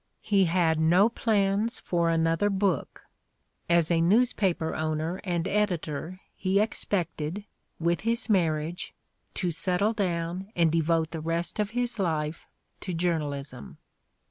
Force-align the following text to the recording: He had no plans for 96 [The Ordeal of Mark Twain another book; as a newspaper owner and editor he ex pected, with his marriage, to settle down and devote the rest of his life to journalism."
He 0.23 0.45
had 0.45 0.79
no 0.79 1.09
plans 1.09 1.77
for 1.79 2.09
96 2.09 2.09
[The 2.09 2.15
Ordeal 2.15 2.15
of 2.15 2.23
Mark 2.23 2.39
Twain 2.39 2.69
another 2.71 2.77
book; 2.81 3.05
as 3.69 3.91
a 3.91 4.01
newspaper 4.01 4.75
owner 4.75 5.21
and 5.23 5.47
editor 5.47 6.21
he 6.35 6.59
ex 6.59 6.83
pected, 6.85 7.45
with 7.79 7.99
his 7.99 8.27
marriage, 8.27 8.95
to 9.35 9.51
settle 9.51 9.93
down 9.93 10.51
and 10.55 10.71
devote 10.71 11.11
the 11.11 11.21
rest 11.21 11.59
of 11.59 11.69
his 11.77 11.99
life 11.99 12.47
to 12.79 12.95
journalism." 12.95 13.77